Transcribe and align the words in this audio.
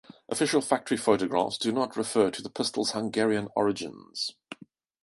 Official 0.29 0.61
factory 0.61 0.97
photographs 0.97 1.59
do 1.59 1.71
not 1.71 1.95
refer 1.95 2.31
to 2.31 2.41
the 2.41 2.49
pistol's 2.49 2.93
Hungarian 2.93 3.49
origins. 3.55 4.31